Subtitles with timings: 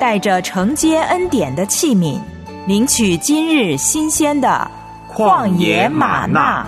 [0.00, 2.20] 带着承接恩典的器皿，
[2.68, 4.70] 领取今日新鲜的
[5.08, 6.64] 旷野玛纳。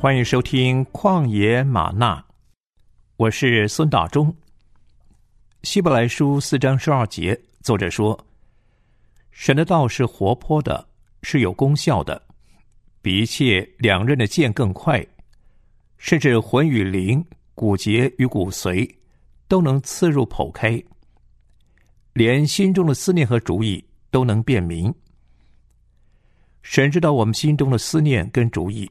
[0.00, 2.14] 欢迎收听《旷野玛纳》，
[3.16, 4.32] 我是孙大中。
[5.64, 8.16] 希伯来书四章十二节，作者说。
[9.36, 10.88] 神的道是活泼的，
[11.22, 12.20] 是有功效的，
[13.02, 15.06] 比一切两刃的剑更快，
[15.98, 17.22] 甚至魂与灵、
[17.54, 18.90] 骨节与骨髓
[19.46, 20.82] 都能刺入剖开，
[22.14, 24.92] 连心中的思念和主意都能辨明。
[26.62, 28.90] 神知道我们心中的思念跟主意，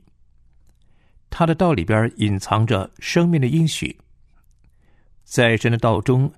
[1.31, 3.97] 他的道里边隐藏着生命的应许，
[5.23, 6.31] 在神的道中，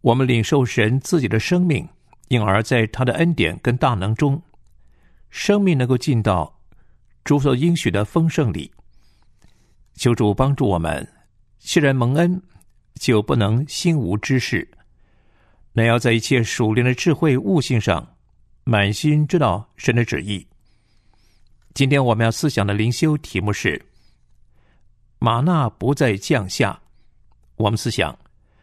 [0.00, 1.88] 我们领受神自己的生命。
[2.30, 4.40] 因而，在他的恩典跟大能中，
[5.30, 6.60] 生命能够进到
[7.24, 8.72] 主所应许的丰盛里。
[9.94, 11.04] 求主帮助我们，
[11.58, 12.40] 既然蒙恩，
[12.94, 14.70] 就不能心无知识，
[15.72, 18.14] 那要在一切属灵的智慧悟性上，
[18.62, 20.46] 满心知道神的旨意。
[21.74, 23.84] 今天我们要思想的灵修题目是
[25.18, 26.80] “玛纳不再降下”。
[27.58, 28.16] 我们思想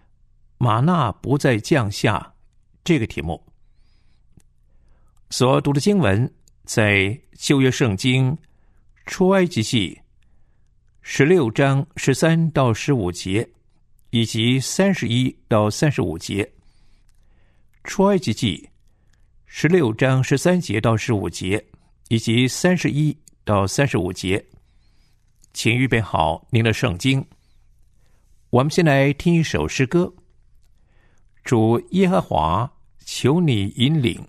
[0.58, 2.34] “玛纳不再降下”
[2.86, 3.44] 这个题目。
[5.30, 6.32] 所读的经文
[6.64, 8.36] 在旧约圣经
[9.06, 10.00] 出埃及记
[11.02, 13.48] 十六章十三到十五节，
[14.10, 16.50] 以及三十一到三十五节。
[17.84, 18.70] 出埃及记
[19.46, 21.64] 十六章十三节到十五节，
[22.08, 24.44] 以及三十一到三十五节，
[25.54, 27.26] 请预备好您的圣经。
[28.50, 30.14] 我们先来听一首诗歌：
[31.44, 32.72] 主耶和华，
[33.06, 34.26] 求你引领。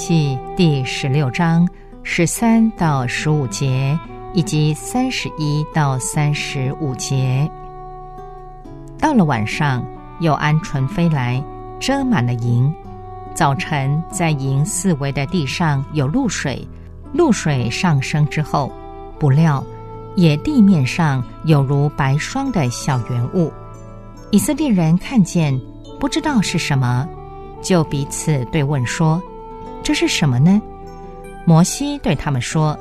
[0.00, 1.68] 记第十六章
[2.02, 3.98] 十三到十五节，
[4.32, 7.48] 以及三十一到三十五节。
[8.98, 9.84] 到了晚上，
[10.20, 11.44] 有鹌鹑飞来，
[11.78, 12.72] 遮满了营。
[13.34, 16.66] 早晨，在营四围的地上有露水，
[17.12, 18.72] 露水上升之后，
[19.18, 19.62] 不料
[20.16, 23.52] 野地面上有如白霜的小圆物。
[24.30, 25.60] 以色列人看见，
[26.00, 27.06] 不知道是什么，
[27.60, 29.22] 就彼此对问说。
[29.82, 30.60] 这是什么呢？
[31.46, 32.78] 摩西对他们说：“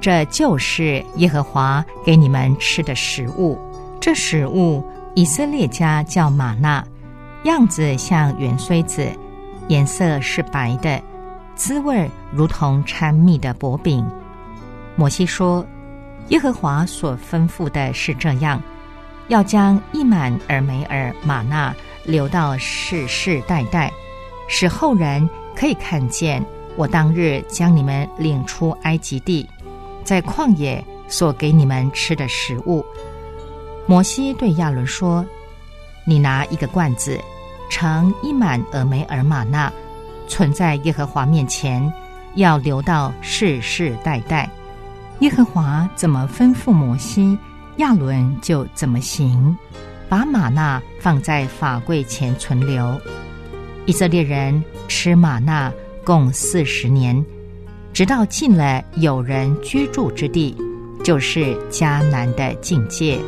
[0.00, 3.58] 这就是耶和华给你们吃的食物。
[4.00, 4.84] 这食物，
[5.14, 6.84] 以色列家叫玛纳，
[7.44, 9.08] 样子像圆锥子，
[9.68, 11.00] 颜色是白的，
[11.54, 14.04] 滋味如同掺蜜的薄饼。”
[14.96, 15.64] 摩西说
[16.28, 18.60] ：“耶和华所吩咐的是这样，
[19.28, 23.90] 要将一满尔梅尔玛纳留到世世代代，
[24.48, 25.26] 使后人
[25.56, 26.44] 可以看见
[26.76, 29.48] 我当日将你们领出埃及地，
[30.02, 32.84] 在旷野所给你们吃的食物。”
[33.86, 35.24] 摩西对亚伦说
[36.06, 37.20] ：“你拿一个罐子，
[37.70, 39.72] 盛一满俄梅尔玛纳，
[40.26, 41.92] 存在耶和华面前，
[42.34, 44.48] 要留到世世代代。
[45.20, 47.38] 耶和华怎么吩咐摩西，
[47.76, 49.56] 亚伦就怎么行。
[50.08, 53.00] 把玛纳放在法柜前存留。
[53.86, 55.72] 以色列人吃玛纳
[56.04, 57.24] 共四十年，
[57.92, 60.56] 直到进了有人居住之地，
[61.04, 63.18] 就是迦南的境界。”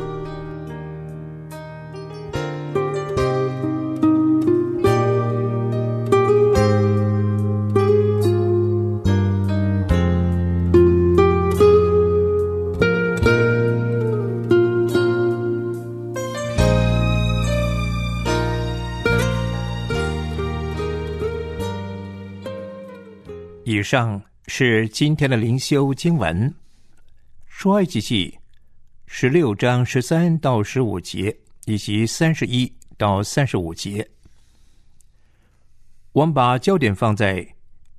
[23.87, 26.51] 上是今天的灵修经文，
[27.47, 28.37] 《出埃及记》
[29.05, 34.05] 十六章十三到十五节，以及三十一到三十五节。
[36.11, 37.35] 我们把焦点放在《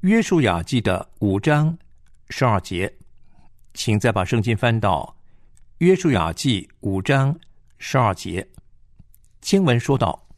[0.01, 1.79] 约书亚记》的五章
[2.29, 2.95] 十二节，
[3.73, 5.17] 请再把圣经翻到
[5.79, 7.35] 《约书亚记》五章
[7.79, 8.47] 十二节。
[9.41, 10.29] 经文说道：“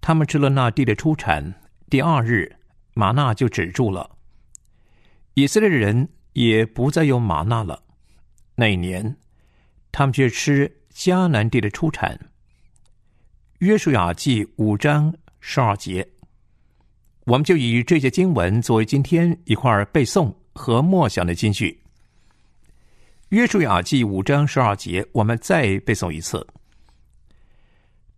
[0.00, 1.52] 他们吃了那地的出产，
[1.90, 2.56] 第二日。”
[2.94, 4.10] 玛纳就止住了，
[5.34, 7.82] 以色列人也不再有玛纳了。
[8.54, 9.16] 那一年，
[9.90, 12.18] 他们却吃迦南地的出产。
[13.60, 16.06] 约书亚记五章十二节，
[17.24, 21.80] 我们就以这些经文作为今天一块背诵和默想的金句。
[23.30, 26.46] 约书亚记五章十二节，我们再背诵一次。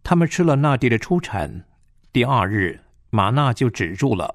[0.02, 1.64] 他们吃了那地的出产，
[2.12, 2.80] 第二日
[3.10, 4.34] 玛纳就止住了。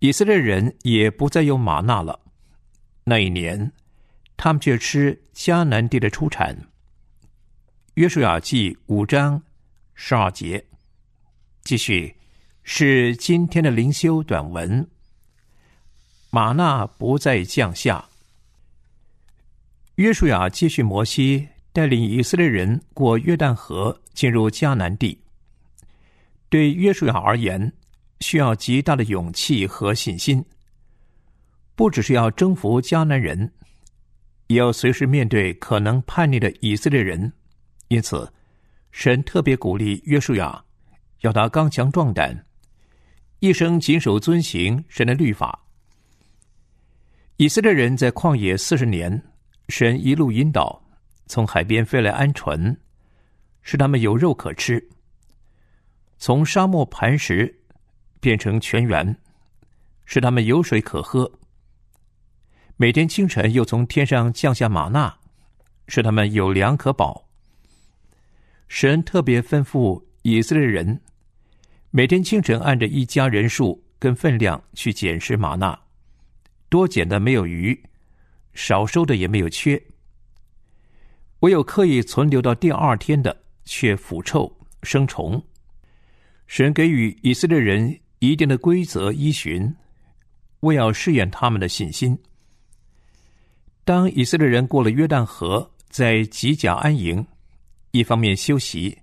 [0.00, 2.20] 以色列人也不再有玛纳了。
[3.04, 3.72] 那一年，
[4.36, 6.56] 他们却吃迦南地的出产。
[7.94, 9.42] 约书亚记五章
[9.94, 10.64] 十二节，
[11.62, 12.14] 继续
[12.62, 14.88] 是今天的灵修短文。
[16.30, 18.08] 玛纳不再降下。
[19.96, 25.20] 约书亚继续摩西带领以色列人过约旦河，进入迦南地。
[26.48, 27.72] 对约书亚而言。
[28.20, 30.44] 需要极大的勇气和信心，
[31.74, 33.52] 不只是要征服迦南人，
[34.48, 37.32] 也要随时面对可能叛逆的以色列人。
[37.88, 38.32] 因此，
[38.90, 40.64] 神特别鼓励约书亚，
[41.20, 42.44] 要他刚强壮胆，
[43.38, 45.66] 一生谨守遵行神的律法。
[47.36, 49.22] 以色列人在旷野四十年，
[49.68, 50.82] 神一路引导，
[51.26, 52.76] 从海边飞来鹌鹑，
[53.62, 54.76] 使他们有肉可吃；
[56.18, 57.57] 从沙漠磐石。
[58.20, 59.16] 变成泉源，
[60.04, 61.30] 使他们有水可喝。
[62.76, 65.18] 每天清晨又从天上降下玛纳，
[65.88, 67.28] 使他们有粮可饱。
[68.68, 71.00] 神特别吩咐以色列人，
[71.90, 75.78] 每天清晨按着一家人数跟分量去捡拾玛纳，
[76.68, 77.82] 多捡的没有余，
[78.52, 79.82] 少收的也没有缺。
[81.40, 85.44] 唯有刻意存留到第二天的，却腐臭生虫。
[86.46, 87.98] 神给予以色列人。
[88.20, 89.74] 一定的规则依循，
[90.60, 92.18] 为要试验他们的信心。
[93.84, 97.24] 当以色列人过了约旦河，在吉甲安营，
[97.92, 98.98] 一方面休息，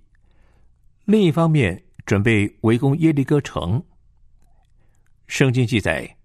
[1.04, 3.82] 另一方面准备围攻耶利哥城。
[5.26, 6.16] 圣经记载，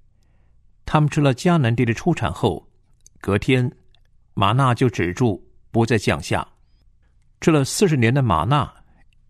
[0.86, 2.68] 他们吃了迦南地的出产后，
[3.20, 3.72] 隔天
[4.34, 6.48] 玛纳就止住，不再降下。
[7.40, 8.72] 吃了四十年的玛纳，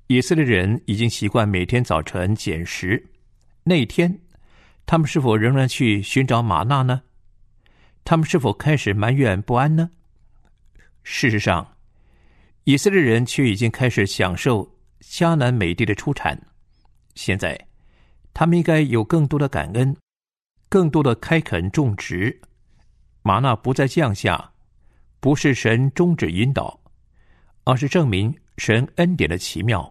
[0.08, 3.02] 以色列人已经习惯每天早晨捡食。
[3.64, 4.20] 那一天，
[4.86, 7.04] 他们是否仍然去寻找玛纳呢？
[8.04, 9.92] 他们是否开始埋怨不安呢？
[11.04, 11.76] 事实上，
[12.64, 16.40] 以色列人却已经开始享受迦南美地的出产。
[17.14, 17.68] 现在，
[18.34, 19.96] 他们应该有更多的感恩，
[20.70, 22.42] 更多的开垦种植。
[23.22, 24.52] 玛纳不再降下，
[25.20, 26.80] 不是神终止引导，
[27.66, 29.91] 而是证明神恩典的奇妙。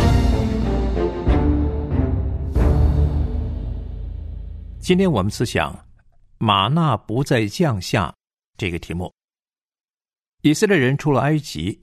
[4.91, 5.73] 今天我们思想
[6.37, 8.13] “玛纳不再降下”
[8.59, 9.09] 这个题目。
[10.41, 11.79] 以色列人出了埃及，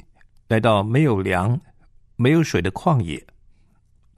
[0.47, 1.59] 来到没有粮、
[2.17, 3.27] 没有水的旷野。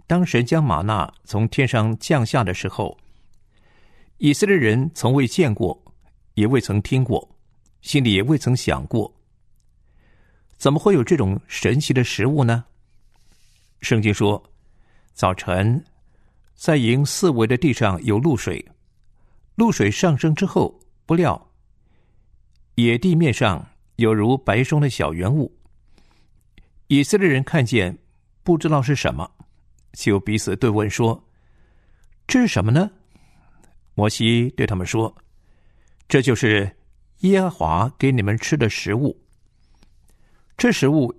[0.08, 2.98] 当神将玛纳从天上降下的时候，
[4.16, 5.80] 以色列人从未见过，
[6.34, 7.30] 也未曾听过，
[7.82, 9.14] 心里也未曾想过。
[10.56, 12.64] 怎么会有这种神奇的食物呢？
[13.82, 14.42] 圣经说，
[15.12, 15.80] 早晨
[16.56, 18.68] 在营四围的地上有露水，
[19.54, 21.50] 露水上升之后，不料
[22.76, 25.54] 野地面上有如白霜的小圆物。
[26.86, 27.96] 以色列人看见，
[28.42, 29.30] 不知道是什么，
[29.92, 31.28] 就彼此对问说
[32.26, 32.90] ：“这是什么呢？”
[33.94, 35.14] 摩西对他们说
[36.08, 36.74] ：“这就是
[37.18, 39.16] 耶和华给你们吃的食物。”
[40.56, 41.14] 这食物，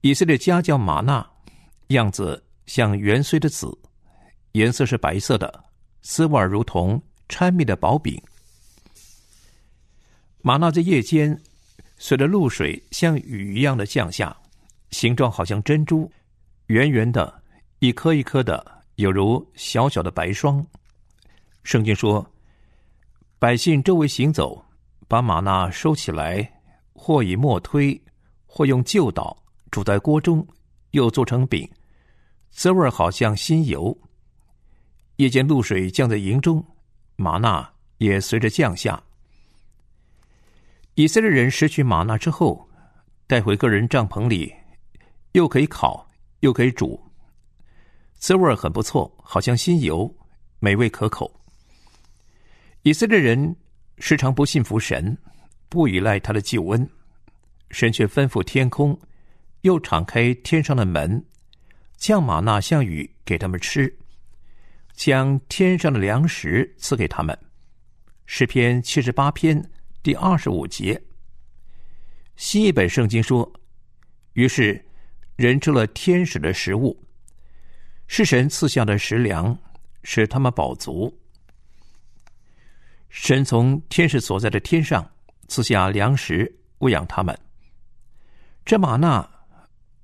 [0.00, 1.24] 以色列家叫玛纳，
[1.88, 3.66] 样子像圆锥的籽，
[4.52, 5.64] 颜色是白色的，
[6.00, 7.00] 滋味如同
[7.32, 8.20] 掺蜜的薄饼。
[10.42, 11.40] 玛纳在夜间
[11.96, 14.36] 随着露水像雨一样的降下，
[14.90, 16.12] 形状好像珍珠，
[16.66, 17.42] 圆圆的，
[17.78, 18.62] 一颗一颗的，
[18.96, 20.62] 有如小小的白霜。
[21.62, 22.30] 圣经说，
[23.38, 24.62] 百姓周围行走，
[25.08, 26.60] 把玛纳收起来，
[26.92, 27.98] 或以磨推。
[28.54, 29.34] 或用旧捣
[29.70, 30.46] 煮在锅中，
[30.90, 31.66] 又做成饼，
[32.50, 33.96] 滋味好像新油。
[35.16, 36.62] 夜间露水降在营中，
[37.16, 39.02] 玛纳也随着降下。
[40.94, 42.68] 以色列人失去玛纳之后，
[43.26, 44.54] 带回个人帐篷里，
[45.32, 46.06] 又可以烤，
[46.40, 47.02] 又可以煮，
[48.14, 50.14] 滋味很不错，好像新油，
[50.58, 51.40] 美味可口。
[52.82, 53.56] 以色列人
[53.98, 55.16] 时常不信服神，
[55.68, 56.88] 不依赖他的救恩。
[57.70, 59.00] 神却吩咐天空，
[59.62, 61.24] 又敞开天上的门，
[61.96, 63.96] 降玛纳像雨给他们吃，
[64.92, 67.36] 将天上的粮食赐给他们。
[68.26, 69.62] 诗篇七十八篇
[70.02, 71.02] 第二十五节。
[72.36, 73.50] 新一本圣经说
[74.34, 74.82] ：“于是
[75.36, 76.98] 人吃了天使的食物，
[78.06, 79.56] 是神赐下的食粮，
[80.02, 81.12] 使他们饱足。
[83.10, 85.08] 神从天使所在的天上
[85.48, 87.38] 赐下粮食喂养他们。”
[88.64, 89.28] 这玛纳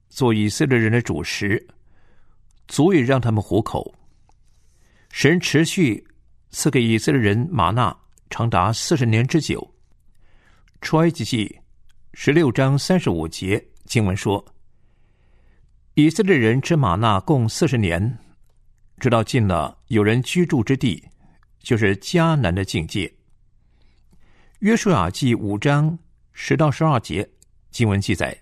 [0.09, 1.67] 做以色列人的主食，
[2.67, 3.95] 足以让他们糊口。
[5.21, 6.07] 神持续
[6.51, 7.93] 赐给以色列人玛纳
[8.31, 9.75] 长达四十年之久。
[10.81, 11.59] 出埃及记
[12.15, 14.47] 十六章三十五节经文说
[15.95, 18.17] ：“以色列人吃玛纳共四十年，
[19.01, 21.03] 直到进了有人居住之地，
[21.59, 23.13] 就是迦南的境界。”
[24.61, 25.99] 约书亚记五章
[26.33, 27.29] 十到十二节
[27.73, 28.41] 经文记载。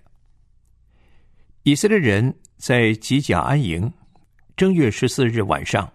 [1.63, 3.91] 以色列人在吉甲安营，
[4.55, 5.91] 正月十四日晚上，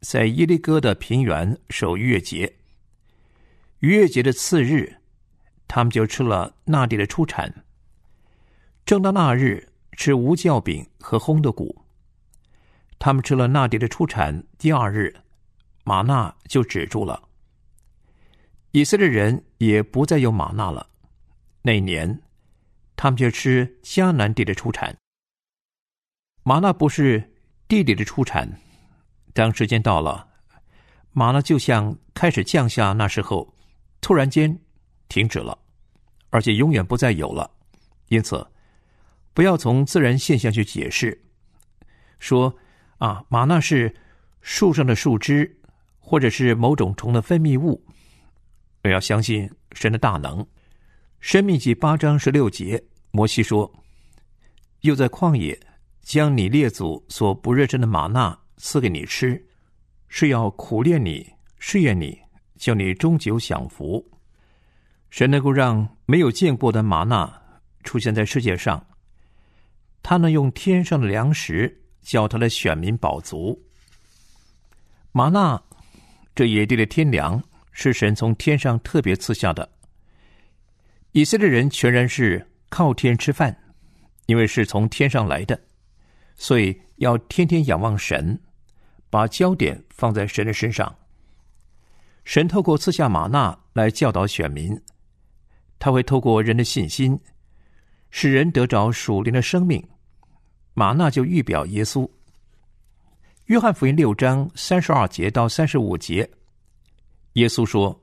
[0.00, 2.56] 在耶利哥的平原守逾越节。
[3.80, 4.96] 逾越节的次日，
[5.68, 7.64] 他们就吃了那地的出产。
[8.84, 11.84] 正当那日吃无酵饼和烘的谷，
[12.98, 14.44] 他们吃了那地的出产。
[14.58, 15.14] 第二日，
[15.84, 17.28] 玛纳就止住了。
[18.70, 20.88] 以色列人也不再有玛纳了。
[21.62, 22.22] 那年。
[23.02, 24.94] 他们就吃迦南地的出产。
[26.42, 27.32] 玛纳不是
[27.66, 28.60] 地里的出产。
[29.32, 30.26] 当时间到了，
[31.12, 33.54] 玛纳就像开始降下那时候，
[34.00, 34.58] 突然间
[35.08, 35.58] 停止了，
[36.30, 37.50] 而且永远不再有了。
[38.08, 38.46] 因此，
[39.32, 41.20] 不要从自然现象去解释，
[42.18, 42.54] 说
[42.98, 43.94] 啊，玛纳是
[44.40, 45.60] 树上的树枝，
[45.98, 47.84] 或者是某种虫的分泌物。
[48.82, 50.46] 我要相信神的大能。
[51.20, 52.82] 生命记八章十六节。
[53.12, 53.70] 摩西说
[54.82, 55.60] ：“又在旷野
[56.00, 59.42] 将你列祖所不认真的玛纳赐给你吃，
[60.08, 62.18] 是要苦练你、试验你，
[62.56, 64.06] 叫你终究享福。
[65.08, 67.42] 神能够让没有见过的玛纳
[67.82, 68.86] 出现在世界上，
[70.02, 73.60] 他能用天上的粮食叫他的选民饱足。
[75.12, 75.60] 玛纳，
[76.34, 79.68] 这野地的天粮，是神从天上特别赐下的。
[81.12, 83.64] 以色列人全然是。”靠天吃饭，
[84.26, 85.60] 因为是从天上来的，
[86.36, 88.40] 所以要天天仰望神，
[89.10, 90.96] 把焦点放在神的身上。
[92.24, 94.80] 神透过赐下玛纳来教导选民，
[95.78, 97.20] 他会透过人的信心，
[98.10, 99.86] 使人得着属灵的生命。
[100.74, 102.08] 玛纳就预表耶稣。
[103.46, 106.30] 约翰福音六章三十二节到三十五节，
[107.32, 108.00] 耶稣说：“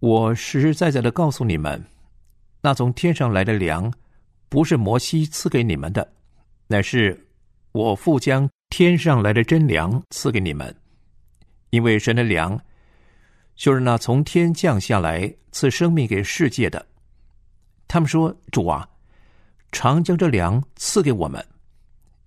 [0.00, 1.82] 我实实在在的告诉你们。”
[2.60, 3.92] 那从天上来的粮，
[4.48, 6.12] 不是摩西赐给你们的，
[6.66, 7.28] 乃是
[7.72, 10.74] 我父将天上来的真粮赐给你们。
[11.68, 12.58] 因为神的粮，
[13.54, 16.84] 就是那从天降下来赐生命给世界的。
[17.86, 18.88] 他们说：“主啊，
[19.70, 21.44] 常将这粮赐给我们。”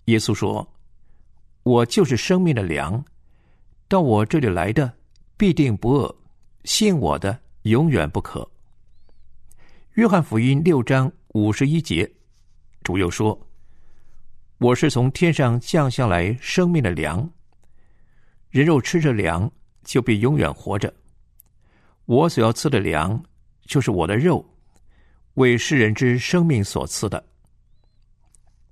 [0.06, 0.66] 耶稣说
[1.64, 3.04] ：“我就是生命的粮，
[3.88, 4.92] 到我这里来的
[5.36, 6.14] 必定不饿，
[6.64, 8.48] 信我的永远不渴。”
[9.94, 12.10] 约翰福音六章五十一节，
[12.82, 13.38] 主又说
[14.64, 17.30] ：“我是从天上降下来生命的粮，
[18.48, 19.50] 人肉吃着粮
[19.82, 20.90] 就必永远活着。
[22.06, 23.22] 我所要赐的粮，
[23.66, 24.42] 就是我的肉，
[25.34, 27.22] 为世人之生命所赐的。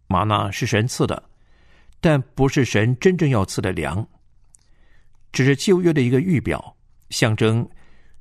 [0.06, 1.22] 玛纳是神赐的，
[2.00, 4.08] 但不是神真正要赐的粮，
[5.30, 6.74] 只是旧约的一个预表，
[7.10, 7.68] 象征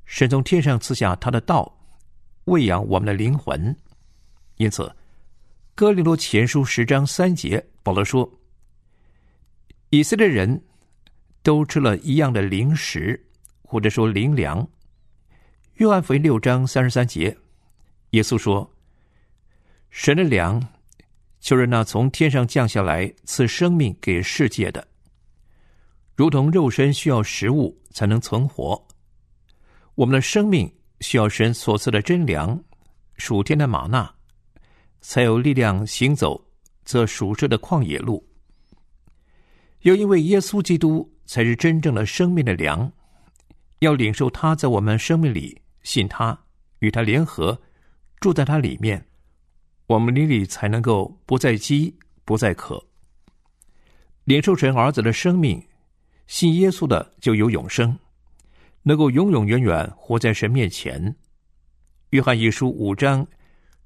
[0.04, 1.74] 神从天上赐下他的道。”
[2.44, 3.74] 喂养我们的灵魂，
[4.56, 4.82] 因此，
[5.82, 8.38] 《哥林多前书》十章三节，保罗说
[9.90, 10.62] ：“以色列人
[11.42, 13.20] 都吃了一样的零食，
[13.64, 14.62] 或者说零粮。”
[15.74, 17.36] 《约翰福音》六章三十三节，
[18.10, 18.72] 耶稣说
[19.90, 20.64] ：“神的粮
[21.40, 24.86] 就是那从天上降下来赐生命给世界的，
[26.14, 28.86] 如同肉身需要食物才能存活，
[29.96, 32.62] 我们的生命。”需要神所赐的真粮，
[33.16, 34.14] 属天的玛纳，
[35.02, 36.42] 才有力量行走
[36.82, 38.26] 这属世的旷野路。
[39.80, 42.90] 又因为耶稣基督才是真正的生命的粮，
[43.80, 46.38] 要领受他在我们生命里，信他，
[46.78, 47.60] 与他联合，
[48.20, 49.04] 住在他里面，
[49.88, 51.94] 我们灵里才能够不再饥，
[52.24, 52.82] 不再渴。
[54.24, 55.60] 领受神儿子的生命，
[56.28, 57.98] 信耶稣的就有永生。
[58.84, 61.14] 能够永永远远活在神面前。
[62.10, 63.24] 约翰一书五章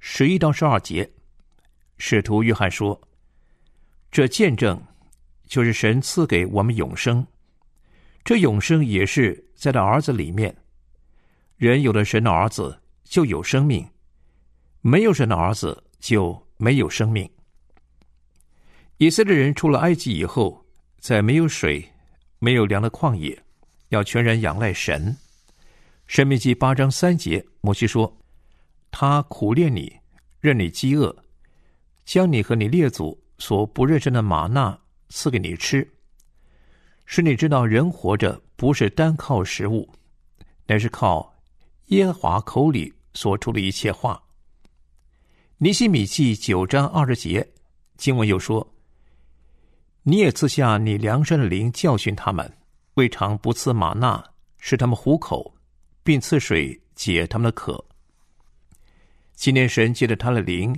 [0.09, 1.11] 十一到十二节，
[1.99, 2.99] 使徒约翰说
[4.09, 4.81] ：“这见证
[5.49, 7.27] 就是神赐给我们永生，
[8.25, 10.57] 这永生也是在他儿子里面。
[11.57, 13.85] 人有了神的儿子就有生命，
[14.81, 17.29] 没有神的儿子就没有生命。”
[18.99, 20.65] 以色列人出了埃及以后，
[21.01, 21.85] 在没有水、
[22.39, 23.37] 没有粮的旷野。
[23.89, 25.13] 要全然仰赖神，
[26.07, 28.17] 《生命记》八章三节，摩西说
[28.91, 29.97] ：“他苦练你，
[30.47, 31.13] 任你饥饿，
[32.05, 34.79] 将你和你列祖所不认识的玛纳
[35.09, 35.85] 赐给你吃，
[37.05, 39.91] 使你知道人活着不是单靠食物，
[40.67, 41.35] 乃是靠
[41.87, 44.23] 耶和华口里所出的一切话。”
[45.59, 47.45] 《尼西米记》九章二十节，
[47.97, 48.65] 经文又说
[50.05, 52.49] ：“你也赐下你梁山的灵教训他们。”
[52.95, 54.25] 未尝不赐玛纳
[54.59, 55.55] 使他们糊口，
[56.05, 57.85] 并赐水解他们的渴。
[59.37, 60.75] 今天神借着他的灵，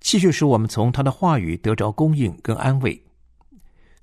[0.00, 3.00] 继续使我们从他的话语得着供应跟安慰，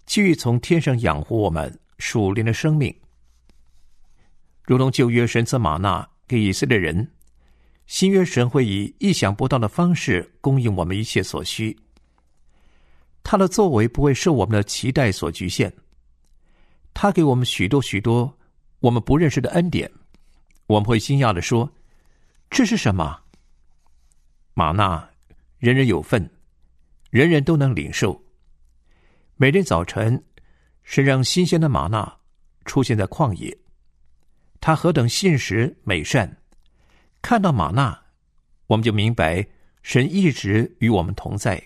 [0.06, 2.96] 继续从天上养活我们属灵的生命，
[4.64, 7.12] 如同旧约神赐玛纳给以色列人，
[7.88, 11.78] 新约神会以意想不到的方式供应我们一切所需。
[13.22, 15.72] 他的作为不会受我们的期待所局限。
[16.94, 18.34] 他给我们许多许多
[18.80, 19.92] 我们不认识的恩典，
[20.68, 21.70] 我们会惊讶的说
[22.50, 23.20] ：“这是什么？”
[24.54, 25.10] 玛纳，
[25.60, 26.30] 人人有份，
[27.10, 28.22] 人人都能领受。
[29.38, 30.22] 每天早晨，
[30.84, 32.18] 是让新鲜的玛纳
[32.66, 33.58] 出现在旷野，
[34.60, 36.38] 他何等信实美善！
[37.22, 37.98] 看到玛纳，
[38.68, 39.48] 我们就明白
[39.84, 41.62] 神一直与我们同在。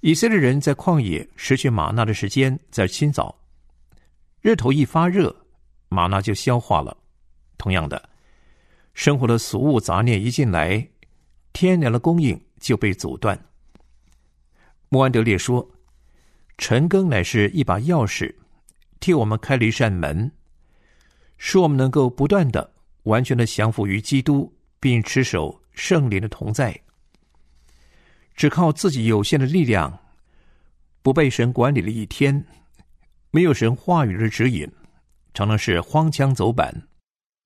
[0.00, 3.38] 以色列人在旷野失去玛纳的时间在清早。
[4.40, 5.34] 日头一发热，
[5.88, 6.96] 玛纳就消化了。
[7.58, 8.08] 同样的，
[8.92, 10.86] 生活的俗物杂念一进来，
[11.54, 13.46] 天然的供应就被阻断。
[14.90, 15.66] 穆安德烈说
[16.58, 18.34] ：“陈庚乃是一把钥匙，
[19.00, 20.30] 替我们开了一扇门，
[21.38, 26.78] 使我们能够不断的、完全的降服于基督，并持守圣灵的同在。
[28.34, 29.98] 只靠自己有限的力量，
[31.00, 32.44] 不被神管理了一天。”
[33.30, 34.70] 没有神话语的指引，
[35.32, 36.86] 常常是荒腔走板，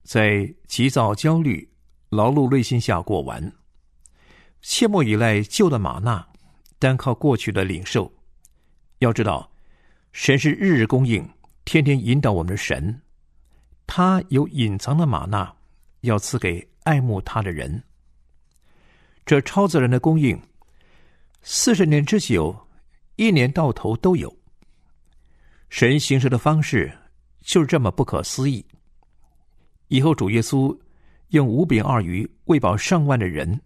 [0.02, 1.66] 在急躁、焦虑、
[2.10, 3.50] 劳碌内心下过完。
[4.60, 6.26] 切莫依赖旧的玛纳，
[6.78, 8.12] 单靠过去的领受。
[8.98, 9.50] 要知道，
[10.12, 11.28] 神是日日供应、
[11.64, 13.00] 天天引导我们的神，
[13.86, 15.54] 他有隐藏的玛纳，
[16.00, 17.82] 要赐给爱慕他的人。
[19.24, 20.40] 这超自然的供应，
[21.42, 22.56] 四十年之久，
[23.16, 24.34] 一年到头都有。
[25.68, 26.90] 神行事的方式
[27.42, 28.64] 就是这么不可思议。
[29.88, 30.76] 以后主耶稣
[31.28, 33.60] 用五饼二鱼喂饱上万的人，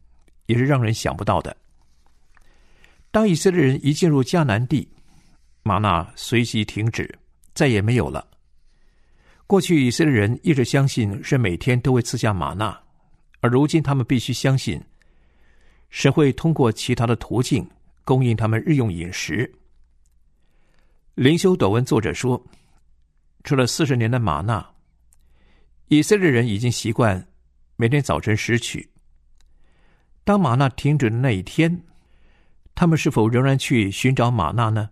[0.46, 1.56] 也是让人想不到的。
[3.10, 4.88] 当以色列人一进入迦南地，
[5.62, 7.18] 玛纳随即停止，
[7.54, 8.26] 再也没有了。
[9.46, 12.80] 过去以色列人一直相信是每天都会赐下玛纳，
[13.40, 14.82] 而如今他们必须相信，
[15.90, 17.68] 神会通过其他的途径
[18.04, 19.52] 供应他们日用饮食。
[21.14, 22.42] 灵修短文作者说，
[23.44, 24.66] 除了四十年的玛纳，
[25.88, 27.28] 以色列人已经习惯
[27.76, 28.88] 每天早晨拾取。
[30.24, 31.82] 当玛纳停止的那一天，
[32.74, 34.90] 他们是否仍然去寻找玛纳呢？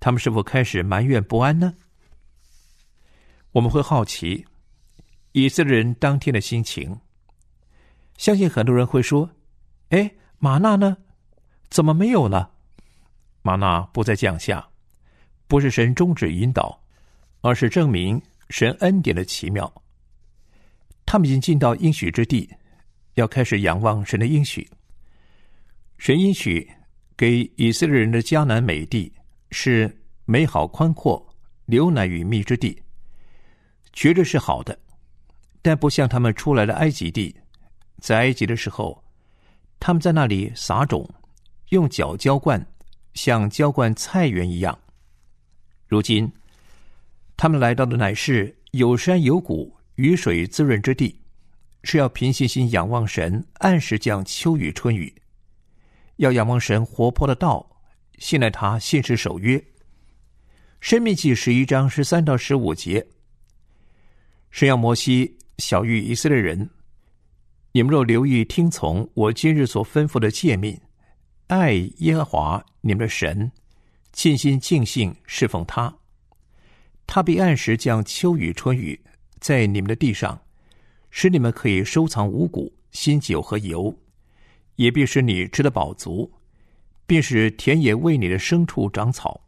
[0.00, 1.74] 他们是否开始埋怨不安呢？
[3.52, 4.44] 我们会好奇
[5.32, 6.98] 以色列人当天的心情。
[8.16, 9.30] 相信很多人会说
[9.90, 10.96] ：“哎，玛纳呢？
[11.68, 12.52] 怎么没有了？
[13.42, 14.68] 玛纳不再降下。”
[15.46, 16.82] 不是神终止引导，
[17.42, 19.70] 而是证明神恩典的奇妙。
[21.04, 22.50] 他们已经进到应许之地，
[23.14, 24.68] 要开始仰望神的应许。
[25.98, 26.68] 神应许
[27.16, 29.12] 给以色列人的迦南美地
[29.50, 31.24] 是美好宽阔、
[31.66, 32.82] 流奶与蜜之地，
[33.92, 34.78] 绝对是好的。
[35.62, 37.34] 但不像他们出来的埃及地，
[38.00, 39.02] 在埃及的时候，
[39.80, 41.08] 他们在那里撒种，
[41.70, 42.66] 用脚浇灌，
[43.14, 44.78] 像浇灌菜园一样。
[45.86, 46.30] 如今，
[47.36, 51.18] 他们来到的乃是有山有谷、雨水滋润之地，
[51.84, 55.14] 是要凭信心仰望神，按时降秋雨春雨；
[56.16, 57.64] 要仰望神活泼的道，
[58.18, 59.62] 信赖他，信实守约。
[60.80, 63.06] 生命记十一章十三到十五节，
[64.50, 66.70] 神要摩西小谕以色列人：
[67.72, 70.80] 你们若留意听从我今日所吩咐的诫命，
[71.46, 73.52] 爱耶和华你们的神。
[74.12, 75.92] 尽心尽性侍奉他，
[77.04, 78.98] 他必按时降秋雨春雨
[79.40, 80.40] 在你们的地上，
[81.16, 83.96] 使你们可以收藏五谷、新酒和油，
[84.74, 86.28] 也必使你吃得饱足，
[87.06, 89.40] 并使田野为你的牲畜长草。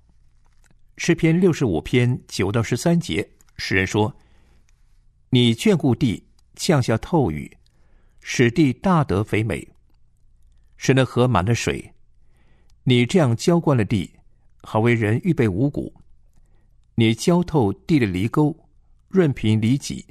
[0.96, 4.16] 诗篇六十五篇九到十三节，诗人说
[5.30, 7.56] ：“你眷顾地，降下透雨，
[8.20, 9.68] 使地大得肥美，
[10.76, 11.92] 使那河满了水。
[12.84, 14.12] 你这样浇灌了地。”
[14.62, 15.92] 好为人预备五谷，
[16.94, 18.56] 你浇透地的犁沟，
[19.08, 20.06] 润平犁脊，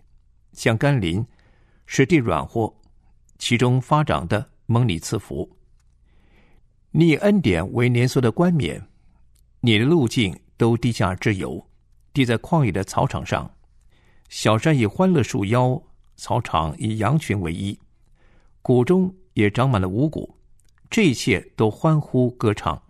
[0.53, 1.25] 像甘霖，
[1.85, 2.73] 使地软和，
[3.37, 5.57] 其中发长的蒙你赐福。
[6.91, 8.87] 你以恩典为年岁的冠冕，
[9.59, 11.67] 你的路径都低下之油，
[12.13, 13.51] 滴在旷野的草场上。
[14.29, 15.81] 小山以欢乐树腰，
[16.15, 17.77] 草场以羊群为衣，
[18.61, 20.35] 谷中也长满了五谷，
[20.89, 22.81] 这一切都欢呼歌唱。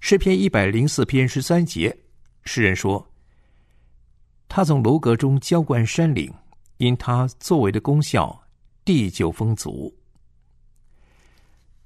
[0.00, 1.98] 诗篇一百零四篇十三节，
[2.44, 3.10] 诗人说
[4.48, 6.32] ：“他从楼阁中浇灌山岭，
[6.78, 8.42] 因他作为的功效，
[8.84, 9.94] 地就丰足。”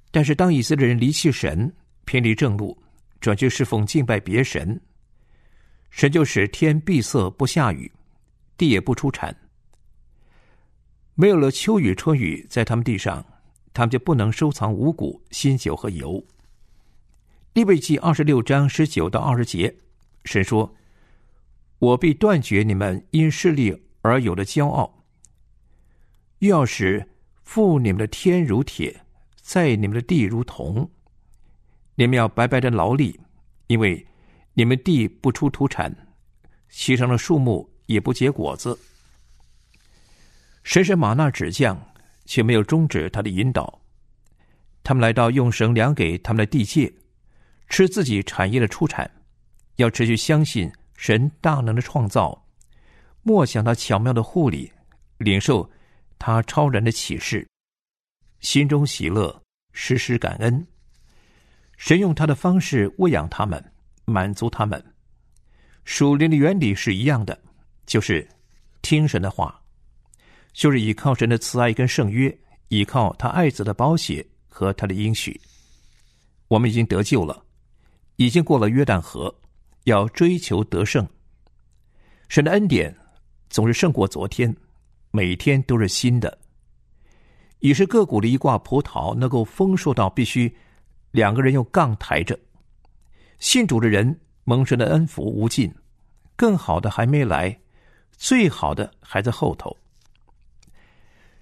[0.09, 1.71] 但是，当以色列人离弃神，
[2.05, 2.77] 偏离正路，
[3.19, 4.79] 转去侍奉敬拜别神，
[5.89, 7.91] 神就使天闭塞不下雨，
[8.57, 9.35] 地也不出产。
[11.15, 13.25] 没有了秋雨春雨在他们地上，
[13.73, 16.23] 他们就不能收藏五谷、新酒和油。
[17.53, 19.75] 利未记二十六章十九到二十节，
[20.25, 20.75] 神说
[21.79, 25.03] ：“我必断绝你们因势力而有的骄傲，
[26.39, 27.09] 又要使
[27.43, 29.01] 父你们的天如铁，
[29.41, 30.91] 在你们的地如铜。
[31.95, 33.19] 你们要白白的劳力，
[33.67, 34.05] 因为
[34.53, 36.13] 你们地不出土产，
[36.69, 38.77] 其上的树木也不结果子。
[40.63, 41.93] 神是马纳指降，
[42.25, 43.81] 却没有终止他的引导。
[44.83, 46.93] 他们来到用绳量给他们的地界。”
[47.69, 49.09] 吃自己产业的出产，
[49.77, 52.42] 要持续相信神大能的创造，
[53.23, 54.71] 默想他巧妙的护理，
[55.17, 55.69] 领受
[56.19, 57.47] 他超然的启示，
[58.41, 60.67] 心中喜乐，时时感恩。
[61.77, 63.63] 神用他的方式喂养他们，
[64.05, 64.83] 满足他们。
[65.85, 67.37] 属灵的原理是一样的，
[67.85, 68.27] 就是
[68.81, 69.59] 听神的话，
[70.53, 75.39] 就是依靠神的慈爱跟圣约，依靠他爱子的宝血和他的应许。
[76.47, 77.43] 我们已经得救了。
[78.17, 79.33] 已经过了约旦河，
[79.85, 81.05] 要追求得胜。
[82.29, 82.95] 神的恩典
[83.53, 84.53] 总是胜过昨天，
[85.11, 86.35] 每天都是新的。
[87.59, 90.51] 已是个股的一挂葡萄，能够丰硕到必须
[91.11, 92.37] 两个人用杠抬着。
[93.37, 95.71] 信主的人蒙神的恩福无尽，
[96.35, 97.55] 更好的还没来，
[98.17, 99.77] 最好的还在后头。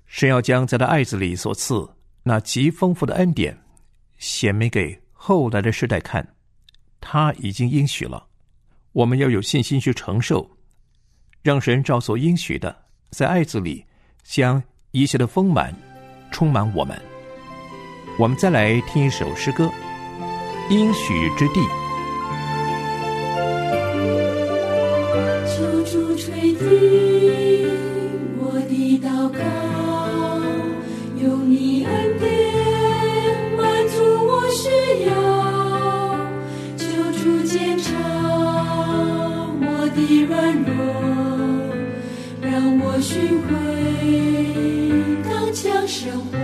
[0.06, 1.90] 神要将在他爱子里所赐
[2.24, 3.58] 那极丰富的恩典
[4.18, 6.36] 显明给后来的世代看。
[7.00, 8.28] 他已经应许了，
[8.92, 10.58] 我们要有信心去承受，
[11.42, 12.76] 让神照所应许的，
[13.10, 13.86] 在爱子里
[14.24, 15.74] 将一切的丰满
[16.32, 17.00] 充满我们。
[18.20, 19.66] 我们再来听一首诗歌，
[20.70, 21.60] 《应许之地》。
[25.48, 26.68] 求主垂听
[28.38, 29.40] 我的祷告，
[31.24, 32.28] 用你恩典
[33.58, 34.70] 满足我需
[35.08, 35.12] 要。
[36.78, 37.90] 求主检查
[39.62, 40.70] 我的软弱，
[42.94, 43.56] 我寻回
[45.24, 46.36] 刚强生活。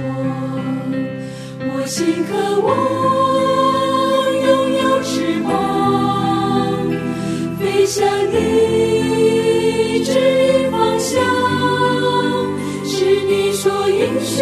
[1.60, 2.32] 我心渴
[2.62, 2.66] 望
[4.46, 4.48] 拥
[4.80, 5.12] 有翅
[5.44, 5.52] 膀，
[7.60, 11.20] 飞向你指引方向，
[12.86, 12.96] 是
[13.28, 14.42] 你所应许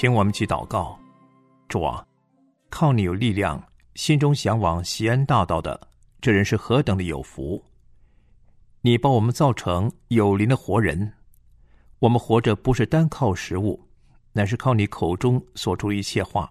[0.00, 0.96] 请我们去祷告，
[1.68, 2.06] 主啊，
[2.70, 3.60] 靠你有力量，
[3.96, 5.88] 心中向往西安大道的
[6.20, 7.60] 这人是何等的有福！
[8.80, 11.14] 你把我们造成有灵的活人，
[11.98, 13.88] 我们活着不是单靠食物，
[14.34, 16.48] 乃是靠你口中所出的一切话。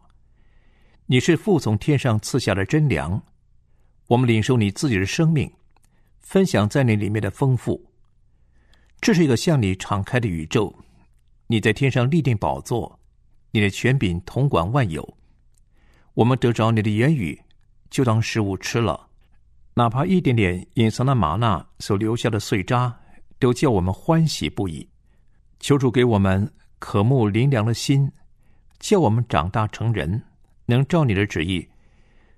[1.06, 3.24] 你是父从天上赐下的真粮，
[4.08, 5.50] 我们领受你自己的生命，
[6.20, 7.82] 分享在你里面的丰富。
[9.00, 10.76] 这是一个向你敞开的宇宙，
[11.48, 13.00] 你在天上立定宝座，
[13.52, 15.18] 你的权柄统管万有。
[16.14, 17.40] 我们得着你的言语，
[17.90, 19.08] 就当食物吃了，
[19.76, 23.00] 哪怕一点点隐藏的玛纳所留下的碎渣，
[23.38, 24.88] 都叫我们欢喜不已。
[25.60, 28.12] 求主给我们渴慕灵粮的心，
[28.80, 30.24] 叫我们长大成人，
[30.66, 31.68] 能照你的旨意，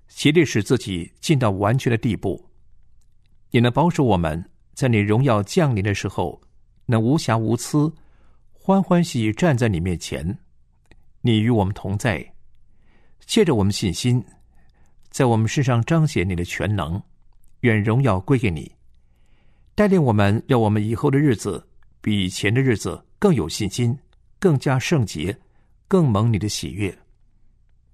[0.08, 2.46] 竭力使自己进到完全的地步。
[3.50, 4.42] 也能保守我们
[4.74, 6.40] 在你荣耀降临的时候，
[6.86, 7.92] 能无瑕无疵，
[8.52, 10.38] 欢欢喜喜站在你面前。
[11.20, 12.32] 你与我们同在，
[13.26, 14.24] 借着我们信心，
[15.10, 17.00] 在我们身上彰显你的全能。
[17.60, 18.72] 愿荣耀归给你，
[19.74, 21.62] 带领我们，让我们以后的日子
[22.00, 23.94] 比以前的日子更有信心，
[24.38, 25.36] 更加圣洁，
[25.86, 26.96] 更蒙你的喜悦。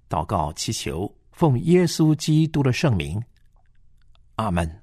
[0.09, 3.21] 祷告祈求，奉耶稣基督的圣名，
[4.37, 4.81] 阿门。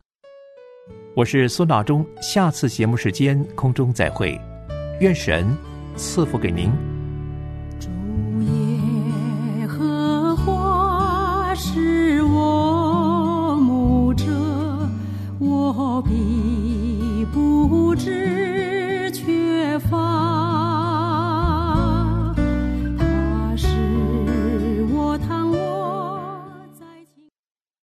[1.16, 4.38] 我是孙大中，下次节目时间空中再会，
[5.00, 5.56] 愿神
[5.96, 6.70] 赐福给您。